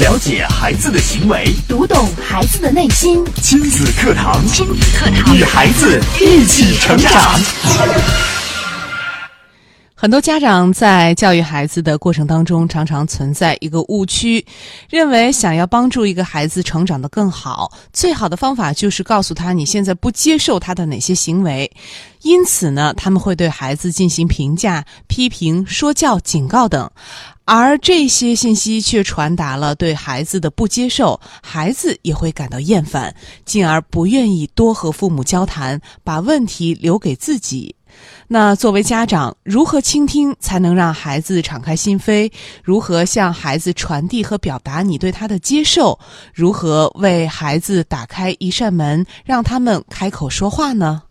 [0.00, 3.22] 了解孩子的行为，读懂孩子的内心。
[3.42, 7.38] 亲子课堂，亲子课堂，与孩子一起成长。
[9.94, 14.42] 很多家长在教育孩子的过程当中，常常存在一个误区，
[14.88, 21.70] 认为想要帮助一个孩子成长得更好，最好的方法就是告诉他你现在不接受他的哪些行为。
[22.22, 26.90] 因此呢，他们会对孩子进行评价、批评、说教、警告等，
[27.52, 33.12] 而这些信息却传达了对孩子的不接受，孩子也会感到厌烦，
[33.44, 37.74] 进而不愿意多和父母交谈，把问题留给自己。
[38.28, 42.30] 那作为家长，如何倾听才能让孩子敞开心扉？
[42.62, 45.98] 如何向孩子传递和表达你对他的接受？
[46.32, 51.02] 如何为孩子打开一扇门，让他们开口说话呢？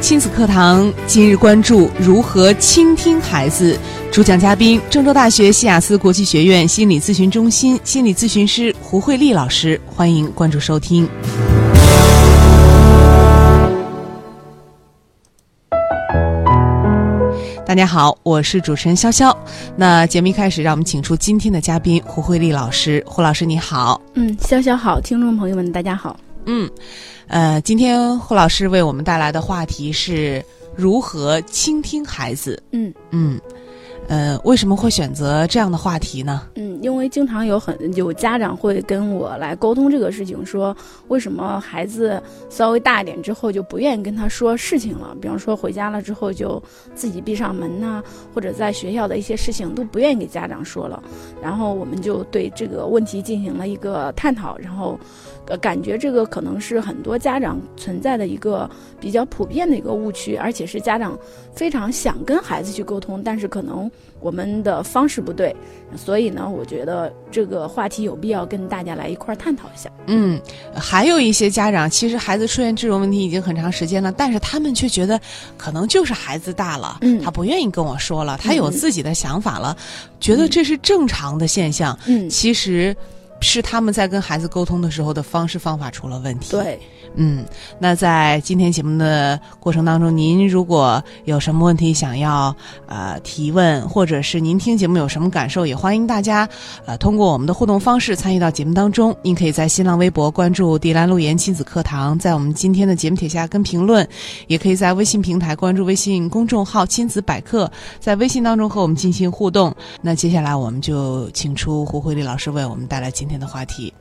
[0.00, 3.76] 亲子课堂今日关注如何倾听孩子。
[4.12, 9.78] 主讲嘉宾：郑州大学西雅斯国际学院心理咨询中心心理咨询师胡慧丽老师。
[9.84, 11.08] 欢迎关注收听。
[17.66, 19.36] 大家好，我是主持人潇潇。
[19.76, 23.02] 那节目一开始，让我们请出今天的嘉宾胡慧丽老师。
[23.04, 26.16] 胡老师你好，嗯，潇潇好，听众朋友们大家好，
[26.50, 26.68] 嗯，
[27.26, 30.42] 呃，今天霍老师为我们带来的话题是
[30.74, 32.60] 如何倾听孩子。
[32.70, 33.38] 嗯嗯，
[34.08, 36.48] 呃，为什么会选择这样的话题呢？
[36.54, 40.74] 嗯，因为经常有很有家长会跟我来沟通这个事情，说
[41.08, 42.18] 为什么孩子
[42.48, 45.14] 稍微大一点之后就不愿意跟他说事情了？
[45.20, 46.62] 比方说回家了之后就
[46.94, 48.02] 自己闭上门呐、
[48.32, 51.02] 或者在学校的一些事情都不愿意给家长说了。
[51.42, 54.98] 然后我们就对这个问题进行了一个探讨，然后
[55.48, 58.68] 呃，感觉这个可能是很多家长存在的一个
[59.00, 61.18] 比较普遍的一个误区，而且是家长
[61.54, 63.90] 非常想跟孩子去沟通，但是可能
[64.20, 65.54] 我们的方式不对，
[65.96, 69.90] 所以呢，我觉得这个话题有必要跟大家来一块儿探讨一下。
[70.06, 70.40] 嗯，
[70.74, 75.18] 还有一些家长，其实孩子出现这种问题已经很长时间了，但是他们却觉得
[75.56, 79.76] 可能就是孩子大了，嗯他不愿意跟我说了，他有嗯自己的想法了，
[80.20, 81.98] 觉得这是正常的现象。
[82.06, 82.94] 嗯，其实
[83.40, 86.80] 是他们在跟孩子沟通的时候的方式方法出了问题。，对，
[87.14, 87.44] 嗯，
[87.78, 92.54] 那在今天节目的过程当中，您如果有什么问题想要
[92.86, 96.48] 呃提问，或者是您听节目有什么感受，也欢迎大家
[96.84, 99.14] 呃通过我们的互动方式参与到节目当中。
[99.22, 104.06] 您可以在新浪微博关注“迪兰路言亲子课堂”，在我们今天的节目帖下跟评论，
[104.46, 109.74] 也可以在微信平台关注微信公众号“亲子百科”，在微信当中和我们进行互动。
[110.02, 113.92] 那接下来我们就请出胡慧丽老师为我们带来今今天的话题。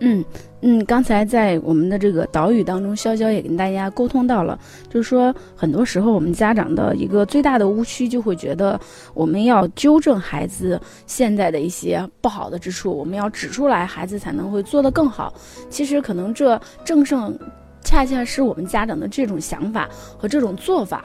[0.00, 0.24] 嗯
[0.60, 8.80] 嗯，刚才在我们的这个导语当中，潇潇也跟大家沟通到了，就是说很多时候我们家长的一个最大的误区，就会觉得
[9.14, 15.32] 我们要纠正孩子现在的一些不好的之处，我们要指出来，孩子才能会做得更好。
[15.68, 17.38] 其实可能这正正
[17.84, 19.88] 恰恰是我们家长的这种想法
[20.18, 21.04] 和这种做法。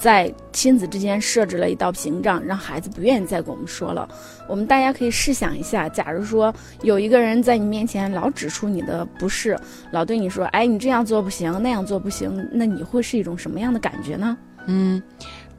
[0.00, 4.08] 在亲子之间设置了一道屏障，让孩子不愿意再跟我们说了。
[4.48, 9.58] 我们大家可以试想一下，假如说有一个人在你面前老指出你的不是，
[9.92, 14.38] 老对你说：“哎，你这样做不行，那样做不行。”那你会是一种什么样的感觉呢？
[14.66, 15.02] 嗯，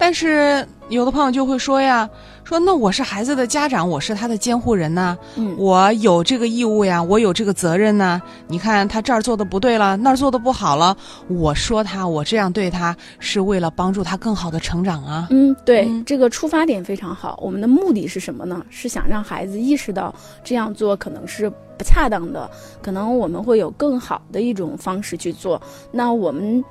[0.02, 2.10] 但是有的朋友就会说呀，
[2.44, 10.98] 说那我是孩子的家长，我是他的监护人呐、嗯，我有这个义务呀，我有这个责任呐、你看他这儿做的不对了，那儿做的不好了，
[11.28, 15.28] 我说他，我这样对他，是为了帮助他更好的成长啊。
[15.30, 17.40] 嗯，对，嗯这个出发点非常好。
[17.40, 18.66] 我们的目的是什么呢？
[18.72, 20.12] 是想让孩子意识到
[20.44, 22.50] 这样做可能是不恰当的，
[22.82, 25.62] 可能我们会有更好的一种方式去做。
[25.92, 26.64] 那我们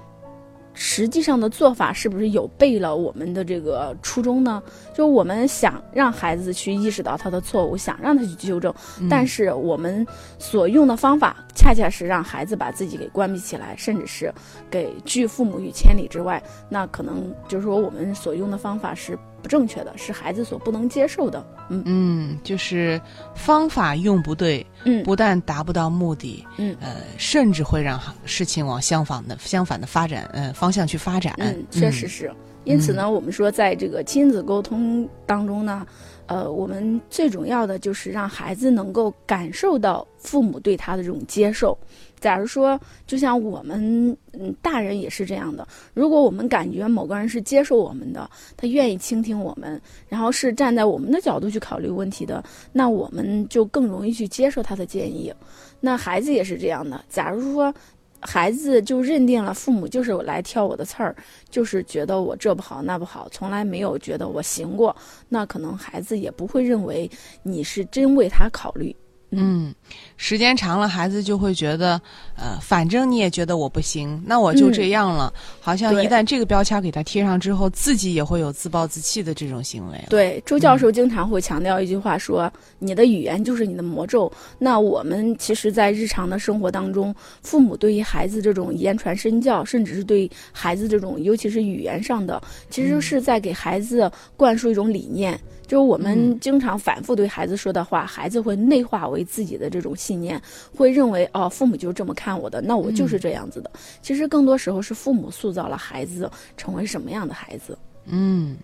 [0.72, 4.62] 实际上的做法是不是有背了我们的这个初衷呢？
[4.94, 10.06] 就我们想让孩子去意识到他的错误，想让他去纠正，嗯但是我们
[10.38, 14.32] 所用的方法恰恰是让孩子把自己给关闭起来，甚至是
[14.70, 16.42] 给拒父母于千里之外。
[16.68, 21.44] 那可能就是说我们所用的方法是不正确的，是孩子所不能接受的。
[21.68, 23.00] 嗯嗯，就是
[23.34, 31.34] 方法用不对，嗯不但达不到目的，嗯呃，甚至会让事情往相反的相反的发展，呃，方向去发展。
[31.38, 32.30] 嗯，确实是。
[32.64, 35.86] 因此呢，我们说在这个亲子沟通当中呢，
[36.30, 41.76] 呃，我们最重要的就是让孩子能够感受到父母对他的这种接受。
[42.20, 55.34] 假如说，就像我们嗯大人也是这样的，如果我们感觉某个人是接受我们的，他愿意倾听我们，然后是站在我们的角度去考虑问题的，那我们就更容易去接受他的建议。
[55.80, 57.04] 那孩子也是这样的。
[57.08, 57.74] 假如说，
[58.20, 61.16] 孩子就认定了父母就是来挑我的刺儿，
[61.48, 64.94] 就是觉得我这不好那不好，从来没有觉得我行过，
[65.28, 67.10] 那可能孩子也不会认为
[67.42, 68.94] 你是真为他考虑。
[69.32, 69.74] 嗯，
[70.16, 72.00] 时间长了，孩子就会觉得，
[72.36, 75.32] 呃，反正你也觉得我不行，那我就这样了。
[75.60, 80.04] 好像一旦这个标签给他贴上之后，自己也会有自暴自弃的这种行为。
[80.08, 95.38] 对，周教授经常会强调一句话说：“你的语言就是你的魔咒。”那我们其实，在日常的生活当中，父母对于孩子这种言传身教，甚至是对孩子这种，尤其是语言上的，其实是在给孩子灌输一种理念。
[95.70, 100.42] 就是我们经常反复对孩子说的话，孩子会内化为自己的这种信念，
[100.76, 103.70] 会认为哦，父母就是这么看我的，那我就是这样子的。
[104.02, 107.78] 其实更多时候是父母塑造了孩子成为什么样的孩子。
[108.06, 108.56] 嗯，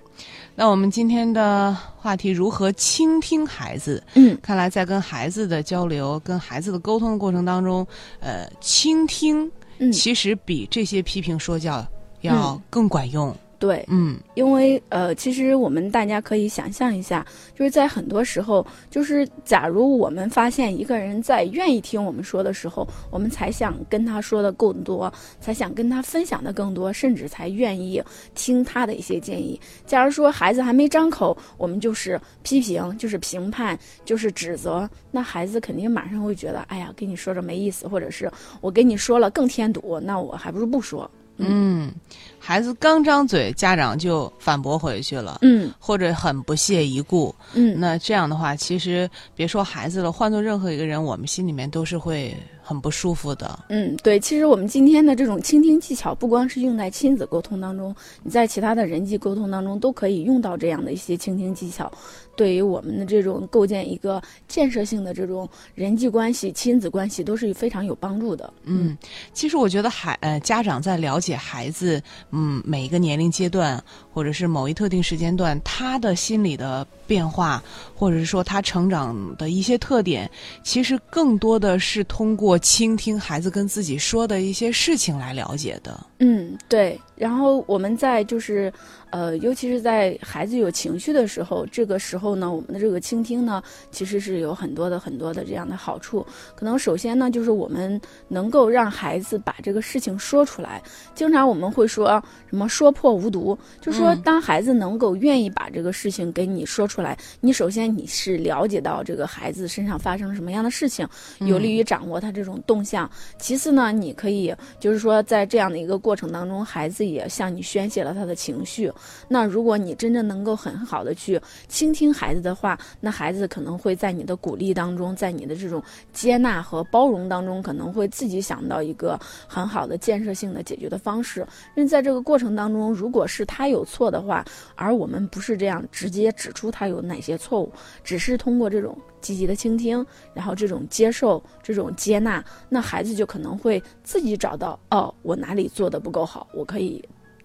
[0.56, 4.02] 那我们今天的话题如何倾听孩子？
[4.14, 7.86] 嗯看来在跟孩子的交流、跟孩子的沟通的过程当中，
[8.18, 9.48] 呃，倾听
[9.78, 11.86] 嗯，其实比这些批评说教
[12.22, 13.32] 要嗯更管用。
[13.66, 28.00] 对，嗯因为呃，其实我们大家可以想象一下，就是在很多时候，就是假如我们发现一个人在愿意听我们说的时候，我们才想跟他说的更多，才想跟他分享的更多，甚至才愿意
[28.36, 29.60] 听他的一些建议。
[29.84, 38.30] 假如说孩子还没张口，我们就是批评，就是评判，就是指责，那孩子肯定马上会觉得，哎呀，跟你说着没意思，或者是
[38.60, 41.10] 我跟你说了更添堵，那我还不如不说。
[41.38, 41.92] 嗯，
[42.38, 45.38] 孩子刚张嘴，家长就反驳回去了。
[45.42, 45.72] 嗯。
[45.78, 52.36] 或者很不屑一顾，嗯，那这样的话，其实别说孩子了，换做任何一个人，我们心里面都是会
[52.66, 53.56] 很不舒服的。
[53.68, 61.88] 嗯，对，其实我们今天的这种倾听技巧，不光是用在亲子沟通当中，你在其他的人际沟通当中都可以用到这样的一些倾听技巧，
[62.34, 68.52] 对于我们的这种构建一个建设性的这种人际关系、亲子关系都是非常有帮助的。
[68.64, 68.98] 嗯，
[69.32, 72.02] 其实我觉得孩呃家长在了解孩子，
[72.32, 73.80] 嗯每一个年龄阶段
[74.12, 77.62] 或者是某一特定时间段他的心理的变化，
[77.96, 80.30] 或者说他成长的一些特点，
[80.62, 85.98] 其实更多的是通过倾听孩子跟自己说的一些事情来了解的。
[86.18, 87.00] 嗯，对。
[87.16, 88.72] 然后我们在就是，
[89.10, 96.24] 呃，尤其是在孩子有情绪的时候，这个时候呢，我们的这个倾听呢，其实是有很多的很多的这样的好处。
[96.54, 97.98] 可能首先呢，就是我们
[98.28, 100.82] 能够让孩子把这个事情说出来。
[101.14, 111.08] 经常我们会说什么“说破无毒”，就说嗯当孩子能够愿意把这个事情给你说出来，你首先你是了解到这个孩子身上发生什么样的事情，
[111.38, 113.10] 有利于掌握他这种动向。
[113.38, 118.92] 其次呢，你可以就是说，在这样的一个过程当中，孩子也向你宣泄了他的情绪。
[119.28, 125.82] 那如果你真正能够很好的去倾听孩子的话，那孩子可能会在你的鼓励当中，在你的这种
[126.12, 131.46] 接纳和包容当中，可能会自己想到一个很好的建设性的解决的方式。
[131.76, 134.44] 因为在这个过程当中，如果是他有错的话，
[134.74, 137.72] 而我们不是这样直接指出他有哪些错误，
[138.04, 140.04] 只是通过这种积极的倾听，
[140.34, 146.95] 然后这种接受、这种接纳，那孩子就可能会自己找到哦，我哪里做的不够好，我可以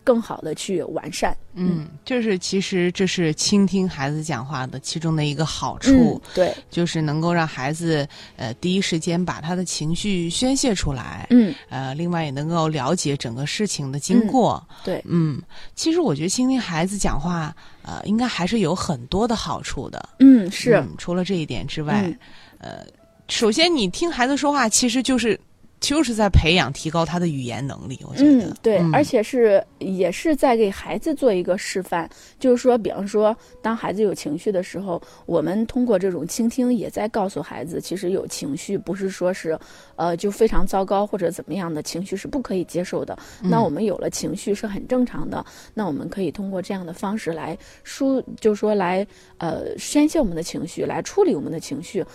[0.04, 1.36] 更好的去完善。
[1.54, 8.08] 嗯，就是其实这是倾听孩子讲话的其中的一个好嗯处，，对，就是能够让孩子
[8.38, 14.66] 呃第一时间把他的情绪宣泄出来，嗯，呃，另外也能够了解整个事情的经过。
[14.84, 15.42] 对，嗯，
[15.76, 17.54] 其实我觉得倾听孩子讲话，
[17.84, 20.10] 呃，应该还是有很多的好处的。
[20.20, 22.18] 嗯，是，嗯除了这一点之外，嗯
[22.60, 22.86] 呃，
[23.28, 25.38] 首先你听孩子说话，其实就是
[25.82, 28.00] 就是在培养、提高他的语言能力。
[28.08, 32.08] 我觉得，嗯，对，嗯而且是也是在给孩子做一个示范，
[32.40, 39.60] 就是说，比方说，当孩子有情绪的时候，我们通过这种倾听，也在告诉孩子，其实有情绪不是说是，
[39.96, 43.18] 呃，就非常糟糕或者怎么样的情绪是不可以接受的。
[43.42, 49.06] 那我们有了情绪是很正常的，那我们可以通过这样的方式来疏，就是说来
[49.40, 52.06] 呃宣泄我们的情绪，来处理我们的情绪。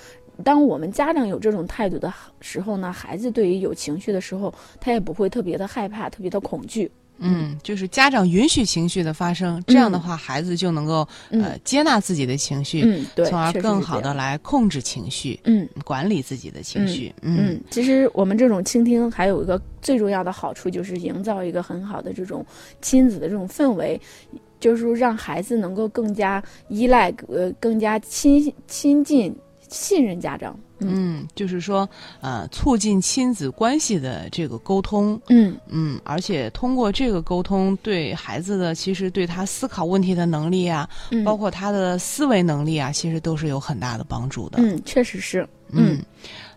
[0.45, 6.91] 当我们家长有这种态度的时候呢，孩子对于有情绪的时候，他也不会特别的害怕，特别的恐惧。
[7.19, 14.13] 嗯，就是家长允许情绪的发生，这样的话，孩子就能够呃接纳自己的情绪，嗯，对，从而更好的。
[14.13, 17.11] 来控制情绪，嗯管理自己的情绪。
[17.23, 22.45] 嗯，其实我们这种倾听还有一个最重要的好处，就是营造一个很好的这种
[22.83, 23.99] 亲子的这种氛围。
[24.59, 29.35] 就是说让孩子能够更加依赖，呃，更加亲亲近，
[29.69, 30.59] 信任家长。
[30.79, 31.89] 嗯，就是说，
[32.21, 44.59] 呃，促进亲子关系的这个沟通，嗯嗯，而且通过这个沟通，对孩子的其实对他思考问题的能力啊，嗯，包括他的思维能力啊，其实都是有很大的帮助的。
[44.61, 45.49] 嗯，确实是。
[45.71, 45.99] 嗯，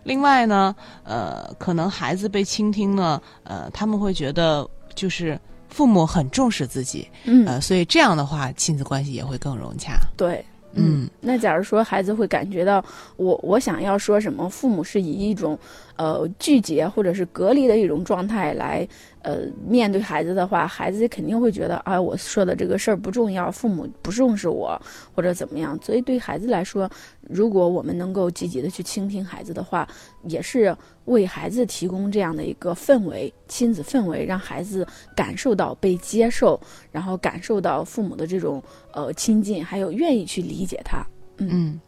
[0.04, 5.40] 另外呢，呃，可能孩子被倾听呢，呃，他们会觉得就是
[5.70, 9.98] 父母很重视自己，嗯，呃，所以这样的话，亲子关系也会更融洽。
[10.14, 10.44] 对。
[10.74, 12.84] 嗯，那假如说孩子会感觉到
[13.16, 15.58] 我我想要说什么，父母是以一种
[15.96, 18.86] 呃拒绝或者是隔离的一种状态来
[19.22, 24.80] 呃面对孩子的话，孩子肯定会觉得啊我说的这个事儿不重要，父母不重视我
[25.14, 25.78] 或者怎么样。
[25.82, 29.86] 所以对孩子来说，如果我们能够积极的去倾听孩子的话，
[30.24, 36.60] 也是为孩子提供这样的一个氛围，亲子氛围，让孩子感受到被接受，
[36.90, 38.62] 然后感受到父母的这种
[38.92, 41.04] 呃亲近，还有愿意去理解他。
[41.38, 41.80] 嗯，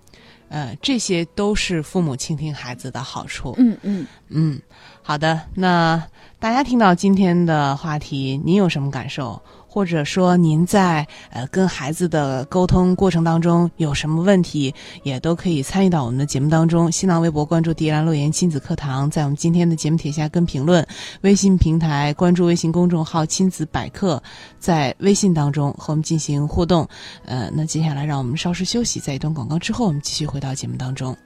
[0.52, 3.54] 呃，这些都是父母倾听孩子的好处。
[3.56, 4.60] 嗯嗯嗯，
[5.00, 5.40] 好的。
[5.54, 6.06] 那
[6.38, 9.40] 大家听到今天的话题，您有什么感受？
[9.72, 16.92] 或者说您在呃跟孩子的沟通过程当中有什么问题，也都可以参与到我们的节目当中。
[16.92, 20.84] 新浪微博关注“迪兰乐言亲子课堂”，在我们今天的节目帖下跟评论；
[21.22, 24.22] 微信平台关注微信公众号“亲子百科”，
[24.60, 26.86] 在微信当中和我们进行互动。
[27.24, 31.16] 呃，那接下来让我们稍事休息，在一段广告之后，我们继续回到节目当中。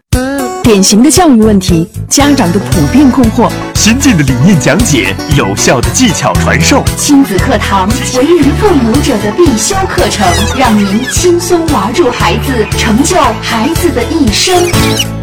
[0.67, 10.27] 典型的教育问题，家长的普遍困惑，先进的理念讲解，有效的技巧传授，亲子课堂为人父母者的必修课程，
[10.59, 15.16] 让您轻松玩住孩子，成就孩子的一生。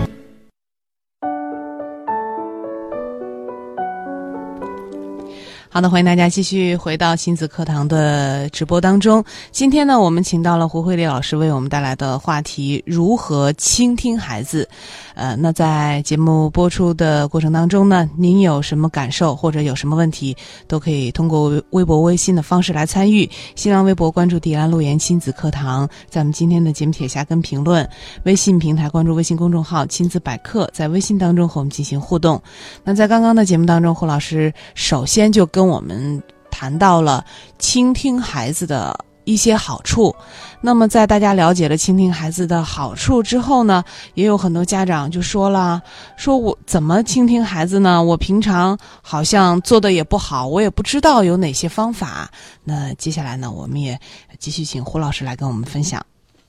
[5.74, 9.26] 好的，欢迎大家继续回到亲子课堂的直播当中。
[9.50, 14.70] 今天呢，我们请到了胡慧丽老师为我们带来的话题：如何倾听孩子。
[15.16, 20.36] 呃，那在节目播出的过程当中呢，您有什么感受或者有什么问题，
[20.68, 23.28] 都可以通过微博、微信的方式来参与。
[23.56, 27.84] 新浪微博关注“迪兰路言亲子课堂”，在我们今天的节目帖下跟评论；
[28.26, 32.40] 微信平台关注微信公众号“亲子百科”，在微信当中和我们进行互动。
[32.84, 37.24] 那在刚刚的节目当中，胡老师首先就跟跟我们谈到了
[37.58, 38.94] 倾听孩子的
[39.24, 40.14] 一些好处。
[40.60, 43.82] 那么，在大家了解了倾听孩子的好处之后呢，
[44.14, 45.82] 也有很多家长就说了
[46.18, 48.04] ：“说我怎么倾听孩子呢？
[48.04, 52.30] 我平常好像做的也不好，我也不知道有哪些方法。”
[52.66, 53.98] 那接下来呢，我们也
[54.38, 56.06] 继续请胡老师来跟我们分享。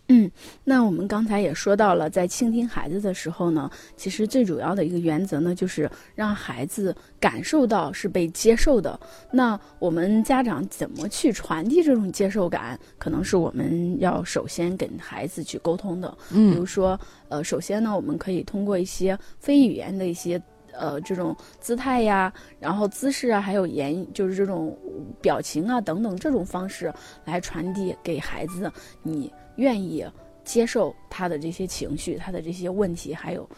[0.09, 0.31] 嗯，
[0.65, 8.99] 那我们刚才也说到了，在倾听孩子的时候呢，其实最主要的一个原则呢，就是让孩子感受到是被接受的。
[9.31, 16.09] 那我们家长怎么去传递这种接受感，可能是我们要首先跟孩子去沟通的。
[16.29, 20.41] 比嗯如说，呃，首先呢，我们可以通过一些非语言的一些。
[20.77, 24.77] 呃，这种姿态呀，然后姿势啊，还有言，就是这种
[25.23, 26.93] 表情啊等等这种方式
[27.25, 28.69] 来传递给孩子，
[29.01, 30.05] 你愿意
[30.45, 33.49] 接受他的这些情绪，他的这些问题，还有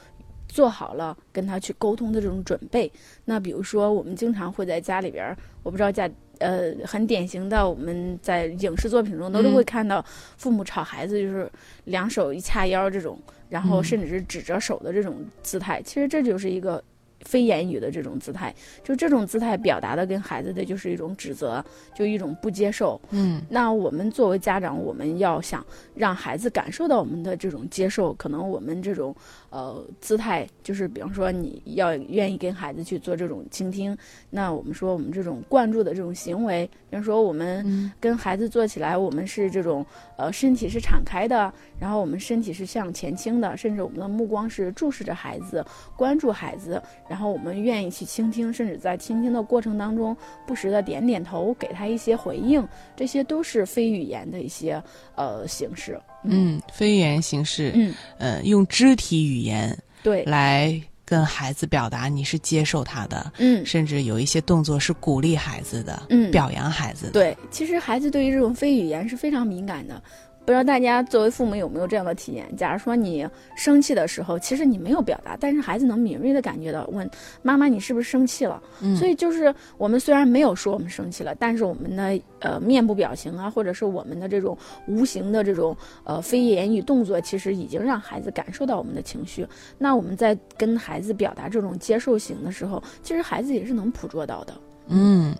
[0.49, 2.91] 做好了跟他去沟通的这种准备。
[3.25, 6.11] 那比如说，我们经常会在家里边儿，我不知道家。
[6.39, 10.05] 呃，很典型的，我们在影视作品中都是会看到
[10.37, 11.51] 父母吵孩子，就是
[11.85, 15.81] 两手一掐腰这种，然后甚至是指着手的这种姿态。
[15.81, 16.85] 其实这就是一个
[17.27, 18.55] 非言语的这种姿态，
[18.85, 23.01] 就这种姿态表达的跟孩子的就是一种指责，就一种不接受。
[23.11, 25.65] 嗯那我们作为家长，我们要想
[25.95, 29.15] 让孩子感受到我们的这种接受，可能我们这种
[29.51, 33.97] 呃姿态，就是比方说你要愿意跟孩子去做这种倾听，
[34.31, 39.85] 那我们说我们这种灌注的这种行为，比方说我们嗯跟孩子做起来，我们是这种
[40.17, 45.65] 呃身体是敞开的，然后我们身体是向前倾的，甚至我们的目光是注视着孩子，
[45.97, 46.81] 关注孩子，
[47.17, 50.15] 然后我们愿意去倾听，甚至在倾听的过程当中，
[50.47, 52.63] 不时的点点头，给他一些回应，
[52.95, 54.83] 这些都是非语言的一些
[55.15, 55.99] 呃形式。
[56.25, 67.13] 嗯，非语言形式，嗯，呃，用肢体语言对，来跟孩子表达你是接受他的，嗯甚至有一些动作是鼓励孩子的，嗯，表扬孩子的。
[67.13, 70.03] 对，其实孩子对于这种非语言是非常敏感的。
[70.47, 72.47] 不知道大家作为父母有没有这样的体验？
[72.57, 77.11] 假如说你生气的时候，其实你没有表达，但是孩子能敏锐的感觉到，问
[77.43, 78.63] 妈妈你是不是生气了？
[78.81, 89.45] 嗯所以就是我们虽然没有说我们生气了，但是我们的呃面部表情啊，或者是我们的这种无形的这种呃非言语动作，其实已经让孩子感受到我们的情绪。
[89.77, 94.55] 那我们在跟孩子表达这种接受型的时候，其实孩子也是能捕捉到的。
[94.89, 95.35] 嗯，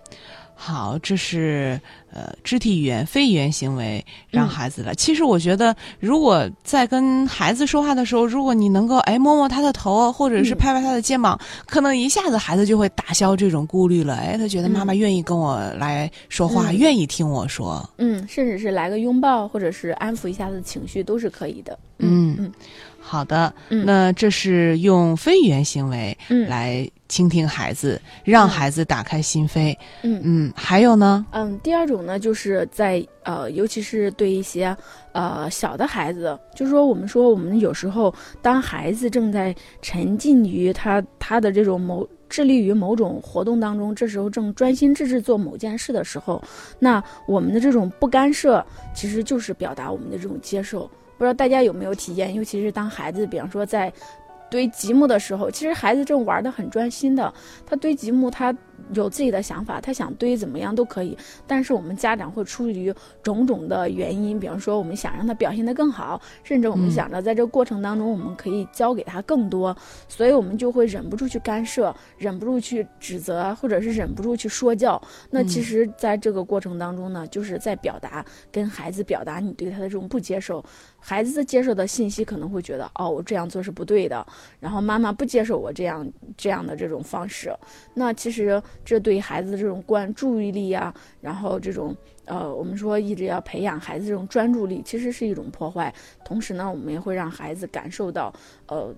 [0.59, 1.79] 好，这是
[2.11, 4.95] 呃肢体语言、非语言行为让嗯孩子来。
[4.95, 14.15] 其实我觉得，如果在跟孩子说话的时候，如果你能够哎摸摸他的头，或者是嗯拍拍他的肩膀，可能一下子孩子就会打消这种顾虑了。
[14.15, 17.87] 哎，他觉得妈妈愿意跟我来说话，嗯愿意听我说。
[17.97, 21.77] 嗯，甚至是来个拥抱，或者是安抚一下他的情绪，都是可以的。
[21.99, 22.51] 嗯嗯
[23.09, 29.73] 好的，嗯那这是用非语言行为嗯来倾听孩子，让嗯孩子打开心扉。
[30.03, 31.25] 嗯嗯，还有呢？
[31.31, 34.75] 嗯，第二种呢，就是在呃，尤其是对一些
[35.13, 46.43] 呃小的孩子，就是说我们说我们有时候当孩子正在沉浸于他他的这种某致力于某种活动当中，这时候正专心致志做某件事的时候，
[46.77, 48.61] 那我们的这种不干涉，
[48.93, 50.91] 其实就是表达我们的这种接受。
[51.17, 53.91] 不知道大家有没有体验，尤其是当孩子，比方说在
[54.49, 57.33] 堆积木的时候，其实孩子正玩的很专心的，
[57.65, 58.55] 他堆积木，他
[58.93, 61.17] 有自己的想法，他想堆怎么样都可以。
[61.45, 69.75] 但是我们家长会出于种种的原因，比方说我们想让他表现得更好，甚至我们想着在这过程当中我们可以教给他更多，
[70.07, 75.01] 所以我们就会忍不住去干涉，忍不住去指责，或者是忍不住去说教。
[75.29, 80.63] 那其实在这个过程当中呢，就是在表达跟孩子表达你对他的这种不接受。
[80.99, 84.25] 孩子接受的信息可能会觉得，哦，我这样做是不对的，
[84.59, 86.05] 然后妈妈不接受我这样
[86.35, 87.53] 这样的这种方式。
[87.93, 91.95] 那其实这对孩子的这种关注意力啊，然后这种
[92.25, 95.93] 呃，我们说一直要培养孩子这种专注力，其实是一种破坏。
[96.25, 98.33] 同时呢，我们也会让孩子感受到，
[98.67, 98.93] 呃，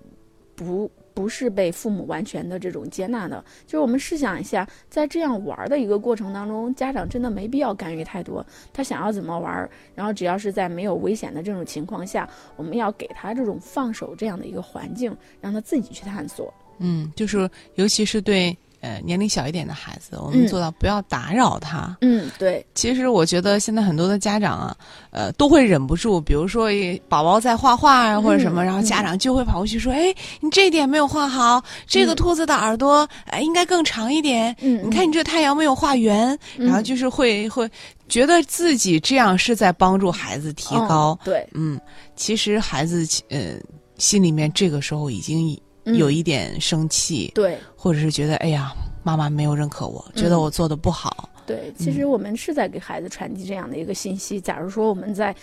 [0.54, 3.44] 不不是被父母完全的这种接纳的。
[3.66, 16.52] 就是我们试想一下，在这样玩的一个过程当中，家长真的没必要干预太多，他想要怎么玩，然后只要是在没有危险的这种情况下，我们要给他这种放手这样的一个环境，让他自己去探索。
[16.78, 21.96] 嗯，就是尤其是对呃年龄小一点的孩子，我们嗯做到不要打扰他。
[22.00, 24.76] 嗯，对，其实我觉得现在很多的家长啊，
[25.10, 26.68] 呃，都会忍不住，比如说
[27.08, 34.54] 宝宝在画画啊或者什么，嗯然后家长就会跑过去说：“哎，你这一点没有画好，这个嗯兔子的耳朵哎应该更长一点。
[34.60, 37.68] 嗯，你看你这太阳没有画圆。”嗯，然后就是会会
[38.08, 41.18] 觉得自己这样是在帮助孩子提高。
[41.22, 41.80] 嗯对，嗯，
[42.16, 43.54] 其实孩子呃
[43.98, 47.58] 心里面这个时候已经嗯有一点生气，对。
[47.76, 48.72] 或者是觉得哎呀，
[49.02, 51.28] 妈妈没有认可我，觉得嗯我做的不好。
[51.46, 54.40] 对，其实我们是在给孩子传递这样的一个信息。
[54.40, 55.34] 假如说我们在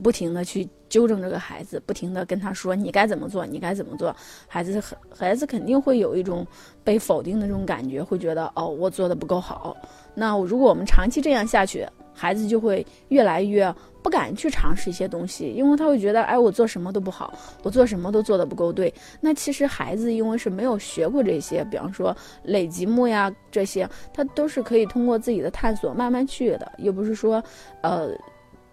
[0.00, 4.14] 不停的去纠正这个孩子，不停的跟他说你该怎么做，你该怎么做，
[4.46, 6.46] 孩子很孩子肯定会有一种
[6.84, 9.76] 被否定的这种感觉，会觉得哦我做的不够好。
[10.14, 18.92] 那如果我们长期这样下去，孩子就会越来越不敢去尝试一些东西，因为他会觉得哎我做什么都不好，我做什么都做的不够对。
[19.20, 27.42] 那其实孩子因为是没有学过这些，比方说垒积木呀这些，他都是可以通过自己的探索慢慢去的，又不是说，
[27.82, 28.10] 呃，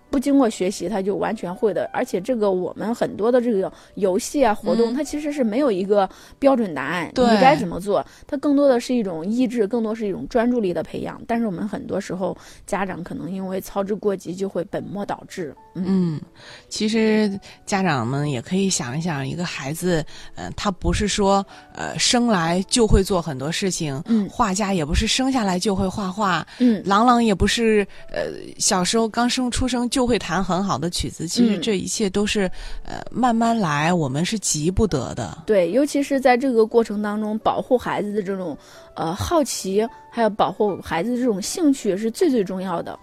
[0.10, 1.90] 不经过学习他就完全会的。
[1.94, 11.22] 而且这个我们很多的这个游戏啊活动，嗯它其实是没有一个标准答案，对你该怎么做，它更多的是一种意志，更多是一种专注力的培养。
[11.28, 15.56] 但是我们很多时候家长可能因为操之过急，就会本末倒置。
[15.76, 16.22] 嗯嗯，
[16.68, 20.04] 其实家长们也可以想一想，一个孩子，
[20.36, 31.28] 呃，他不是说呃生来就会做很多事情，嗯画家也不是生下来就会画画，嗯郎朗也不是呃小时候刚生出生就会弹很好的曲子。
[31.28, 32.50] 其实嗯这一切都是
[32.84, 35.44] 呃慢慢来，我们是急不得的。
[35.46, 38.58] 对，尤其是在这个过程当中，保护孩子的这种
[38.96, 42.98] 呃好奇，还有保护孩子的这种兴趣是最最重要的。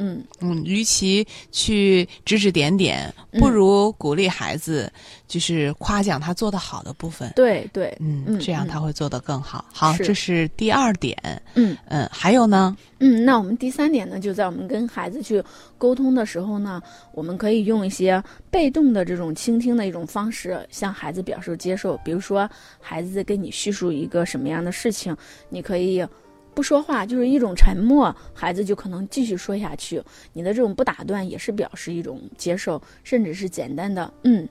[0.00, 4.90] 嗯，嗯，与其去指指点点，嗯不如鼓励孩子，
[5.28, 7.30] 就是夸奖他做的好的部分。
[7.36, 9.62] 对对，嗯，嗯这样嗯他会做得更好。
[9.70, 11.16] 好，是这是第二点。
[11.54, 12.74] 嗯嗯，还有呢？
[12.98, 15.42] 嗯，那我们第三点呢，就在我们跟孩子去
[15.76, 16.82] 沟通的时候呢，
[17.12, 21.98] 我们可以用一些被动的这种倾听的一种方式，向孩子表示接受。
[22.02, 22.48] 比如说，
[22.80, 25.14] 孩子跟你叙述一个什么样的事情，
[25.50, 26.06] 你可以
[26.54, 30.02] 不说话，就是一种沉默，孩子就可能继续说下去。
[30.32, 34.48] 你的这种不打断也是表示一种接受，甚至是简单的嗯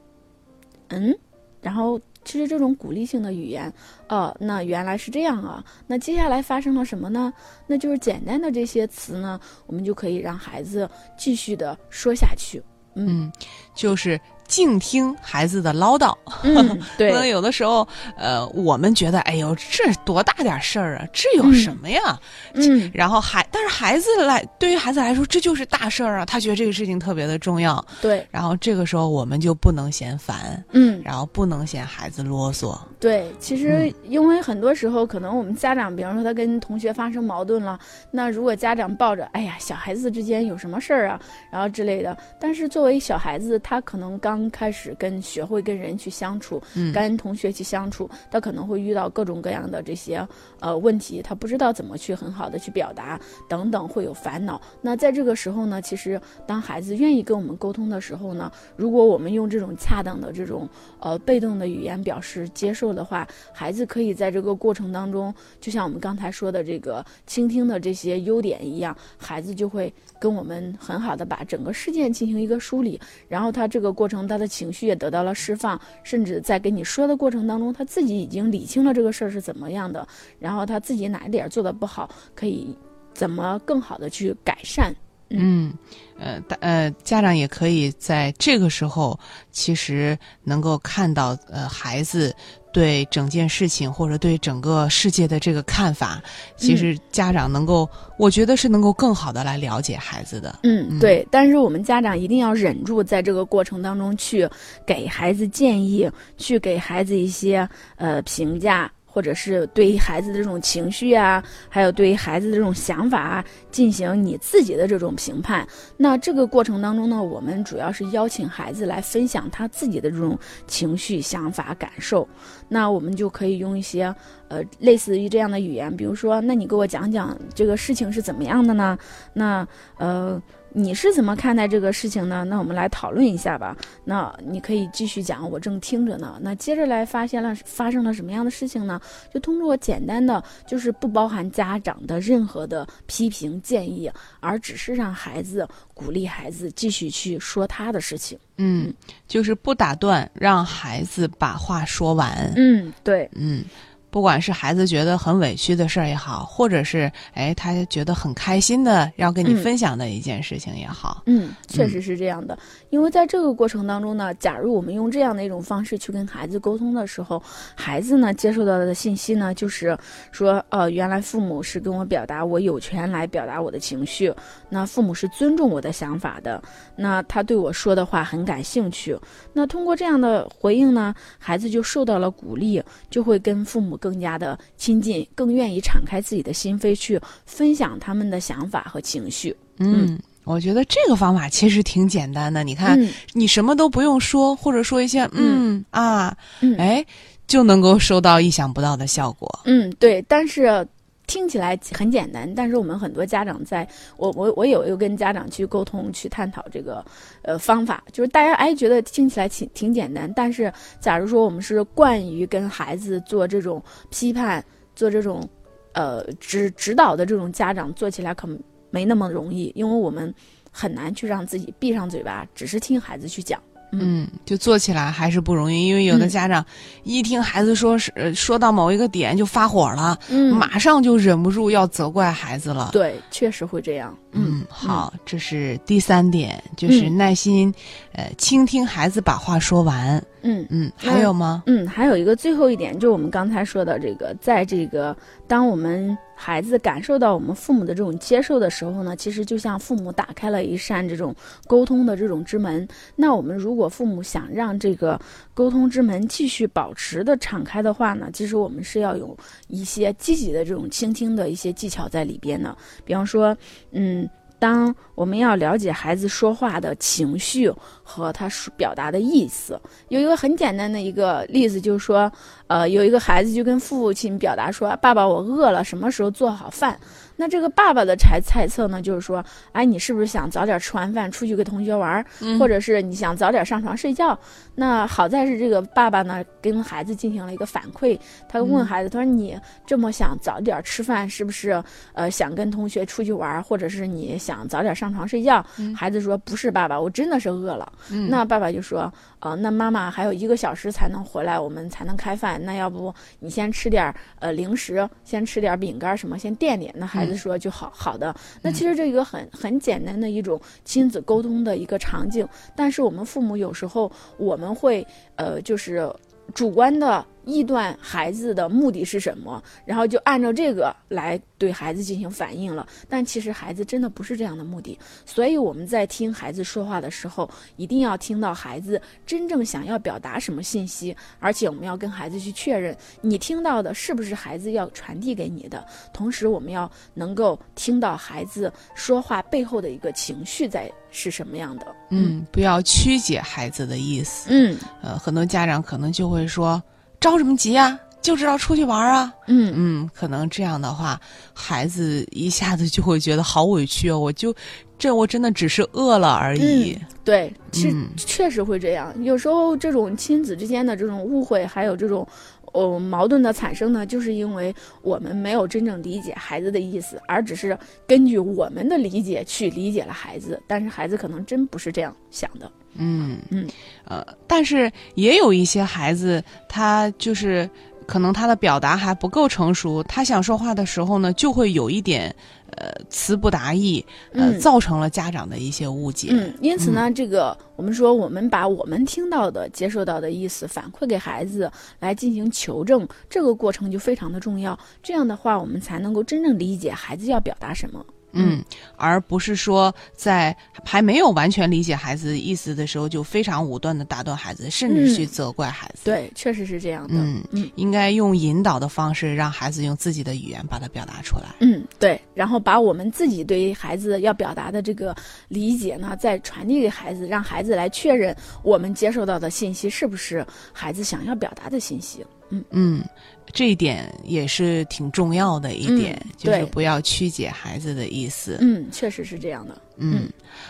[0.89, 1.15] 嗯，
[1.61, 3.71] 然后其实这种鼓励性的语言，
[4.07, 7.33] 哦，那原来是这样啊，那接下来发生了什么呢？
[7.67, 12.61] 那就是简单的这些词呢，我们就可以让孩子继续的说下去。
[12.95, 13.31] 嗯，
[13.75, 16.13] 就是静听孩子的唠叨。
[16.43, 22.19] 嗯， 可能，有的时候，呃，我们觉得，哎呦，这多大点事儿啊，这有什么呀？
[22.55, 27.83] 嗯，然后孩，但是孩子来，对于孩子来说，这就是大事儿啊，他觉得这个事情特别的重要。
[28.01, 32.77] 对，然后这个时候，我们就不能嫌烦，嗯，然后不能嫌孩子啰嗦。
[32.99, 37.79] 对，其实因为很多时候可能我们家长，比方说他跟同学发生矛盾了，
[38.11, 41.19] 那如果家长抱着，哎呀，小孩子之间有什么事儿啊，
[41.51, 50.23] 然后之类的，但是作为小孩子，他可能刚开始跟学会跟人去相处，嗯跟同学去相处，他可能会遇到各种各样的这些
[50.59, 54.61] 呃问题，他不知道怎么去很好的去表达，等等会有烦恼。
[54.83, 80.07] 那在这个时候呢，其实当孩子愿意跟我们沟通的时候呢，如果我们用这种恰当的这种呃被动的语言表示接受的话，孩子可以在这个过程当中，就像我们刚才说的这个倾听的这些优点一样，孩子就会跟我们很好的把整个事件进行一个梳理，然后他这个过程他的情绪也得到了释放，甚至在跟你说的过程当中，他自己已经理清了这个事儿是怎么样的，
[80.39, 82.73] 然后他自己哪一点做的不好，可以
[83.13, 84.95] 怎么更好的去改善。
[85.31, 85.71] 嗯，
[86.17, 89.19] 呃，大呃，家长也可以在这个时候，
[89.51, 92.35] 其实能够看到，呃，孩子
[92.71, 96.21] 对整件事情或者对整个世界的这个看法，
[96.55, 100.59] 其实家长能够，我觉得是能够更好的来了解孩子的。
[100.63, 101.27] 嗯，对。
[101.31, 104.47] 但是我们家长一定要忍住，在这个过程当中去
[104.85, 108.91] 给孩子建议，去给孩子一些呃评价。
[109.11, 115.67] 或者是对于孩子的这种情绪啊，还有对于孩子的这种想法啊，进行你自己的这种评判。
[115.97, 122.27] 那这个过程当中呢，我们主要是邀请孩子来分享他自己的这种情绪、想法、感受。
[122.67, 124.13] 那我们就可以用一些
[124.47, 128.97] 呃类似于这样的语言，比如说，那你给我讲讲这个事情是怎么样的呢？
[129.33, 129.67] 那
[129.97, 130.41] 呃。
[130.71, 132.43] 你是怎么看待这个事情呢？
[132.43, 133.75] 那我们来讨论一下吧。
[134.03, 136.37] 那你可以继续讲，我正听着呢。
[136.41, 138.99] 那接着来发现了发生了什么样的事情呢？
[139.33, 148.37] 就通过简单的，就是不包含家长的任何的批评建议，而只是让孩子鼓励孩子继续去说他的事情。
[148.57, 148.93] 嗯，
[149.27, 152.51] 就是不打断，让孩子把话说完。
[152.55, 153.63] 嗯，对，嗯。
[154.11, 162.57] 不管是孩子觉得很委屈的事儿也好，或者是哎他觉得很开心的要跟你分享的一件事情也好，嗯，确实是这样的。
[162.89, 167.41] 因为在这个过程当中呢，假如我们用这样的一种方式去跟孩子沟通的时候，
[167.75, 169.95] 孩子呢接受到的信息呢就是
[170.31, 174.33] 说，呃，原来父母是跟我表达我有权来表达我的情绪，
[174.69, 176.59] 那父母是尊重我的想法的，
[176.95, 179.15] 那他对我说的话很感兴趣。
[179.53, 183.98] 那通过这样的回应呢，孩子就受到了鼓励，就会跟父母。
[183.99, 189.55] 更加的亲近，更愿意敞开自己的心扉去分享他们的想法和情绪。
[189.77, 192.63] 嗯，我觉得这个方法其实挺简单的。
[192.63, 197.05] 你看，嗯你什么都不用说，或者说一些嗯啊，嗯哎，
[197.47, 199.59] 就能够收到意想不到的效果。
[199.65, 200.87] 嗯，对，但是。
[201.29, 203.87] 听起来很简单，但是我们很多家长在，
[204.17, 207.05] 我我我有有跟家长去沟通去探讨这个，
[207.43, 214.65] 呃方法，就是大家哎觉得听起来挺挺简单，但是假如说我们是惯于跟孩子做这种批判，
[214.95, 215.47] 做这种，
[215.93, 218.49] 呃指指导的这种家长，做起来可
[218.89, 220.33] 没那么容易，因为我们
[220.71, 223.61] 很难去让自己闭上嘴巴，只是听孩子去讲。
[223.91, 226.63] 嗯，就做起来还是不容易，因为有的嗯家长
[227.03, 232.89] 一听孩子说是、呃说到某一个点就发火了，嗯马上就忍不住要责怪孩子了。
[232.91, 234.15] 对，确实会这样。
[234.31, 237.73] 嗯，好，这是第三点，就是嗯耐心，
[238.13, 240.23] 呃，倾听孩子把话说完。
[240.41, 241.63] 嗯嗯，还有吗？
[241.65, 245.15] 嗯，还有一个最后一点，就是我们刚才说的这个，在这个
[245.47, 251.35] 当我们孩子感受到我们父母的这种接受的时候呢，其实就像父母打开了一扇这种
[251.67, 252.87] 沟通的这种之门。
[253.15, 255.19] 那我们如果父母想让这个
[255.53, 262.75] 沟通之门继续保持的敞开的话呢，其实我们是要有一些积极的这种倾听的一些技巧在里边的。
[263.03, 263.55] 比方说，
[263.91, 264.29] 嗯。
[264.59, 267.71] 当我们要了解孩子说话的情绪
[268.03, 272.31] 和他表达的意思，有一个很简单的一个例子，就是说，
[272.67, 276.99] 呃，有一个孩子就跟父亲表达说：“爸爸，我饿了，什么时候做好饭？”
[277.39, 282.23] 那这个爸爸的猜猜测呢，就是说，哎，你是不是想早点吃完饭出去跟同学玩，
[282.59, 284.37] 或者是你想早点上床睡觉？
[284.75, 297.89] 那好在是这个爸爸呢，跟孩子进行了一个反馈，他问孩子，他说：“你这么想早点吃饭，是不是呃想跟同学出去玩，或者是你想早点上床睡觉？”孩子说：“不是，爸爸，我真的是饿了。
[298.29, 302.61] 那爸爸就说：“呃，那妈妈还有一个小时才能回来，我们才能开饭。
[302.65, 307.28] 那要不你先吃点呃零食，先吃点饼干什么，先垫垫。”那孩子。
[307.35, 308.35] 说就好好的。
[308.61, 316.13] 那其实这一个很很简单的一种亲子沟通的一个场景，但是我们父母有时候我们会呃就是
[316.53, 317.25] 主观的。
[317.49, 322.87] 臆断孩子的目的是什么，然后就按照这个来对孩子进行反应了。
[323.09, 335.85] 但其实孩子真的不是这样的目的，所以我们在听孩子说话的时候，一定要听到孩子真正想要表达什么信息，而且我们要跟孩子去确认你听到的是不是孩子要传递给你的。
[336.13, 341.87] 同时，我们要能够听到孩子说话背后的一个情绪在是什么样的。
[342.09, 344.49] 嗯，不要曲解孩子的意思。
[344.51, 346.81] 嗯，呃，很多家长可能就会说。
[347.19, 347.99] 着什么急啊？
[348.21, 349.33] 就知道出去玩啊！
[349.47, 351.19] 嗯嗯，可能这样的话，
[351.53, 354.19] 孩子一下子就会觉得好委屈哦。
[354.19, 354.53] 我就
[354.97, 356.99] 这，我真的只是饿了而已。
[357.23, 359.13] 对，其实确实会这样。
[359.23, 362.27] 有时候这种亲子之间的这种误会，还有这种。
[362.73, 367.77] 哦，矛盾的产生呢，就是因为我们没有真正理解孩子的意思，而只是
[368.07, 372.71] 根据我们的理解去理解了孩子，但是孩子可能真不是这样想的。
[372.95, 373.67] 嗯嗯，
[374.05, 377.69] 呃，但是也有一些孩子，他就是
[378.07, 382.35] 可能他的表达还不够成熟，他想说话的时候呢，就会有一点。
[382.79, 386.29] 呃，词不达意，呃，造成了家长的一些误解。
[386.31, 394.79] 嗯，因此呢，这个我们说，我们把我们听到的、接受到的意思反馈给孩子，来进行求证，这个过程就非常的重要。
[395.03, 398.05] 这样的话，我们才能够真正理解孩子要表达什么。
[398.31, 398.63] 嗯，
[398.95, 406.01] 而不是说在还没有完全理解孩子意思的时候，就非常武断的打断孩子，甚至去责怪孩子。
[406.03, 407.15] 对，确实是这样的。
[407.15, 411.55] 嗯嗯，应该用引导的方式，让孩子用自己的语言把它表达出来。
[411.59, 415.15] 嗯，对，然后把我们自己对于孩子要表达的这个
[415.47, 422.25] 理解呢，再传递给孩子，让孩子来确认我们接受到的信息是不是孩子想要表达的信息。
[422.49, 423.03] 嗯嗯。
[423.51, 428.59] 这一点也是挺重要的一点，就是不要曲解孩子的意思。
[428.61, 429.75] 嗯，确实是这样的。
[429.97, 430.29] 嗯，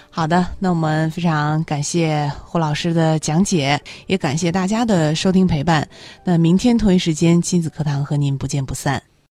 [0.10, 5.86] 好的，那我们非常感谢胡老师的讲解，也感谢大家的收听陪伴。
[6.24, 9.09] 那明天同一时间亲子课堂和您不见不散。